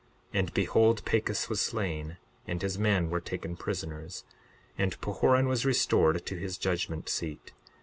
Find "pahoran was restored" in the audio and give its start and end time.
4.99-6.25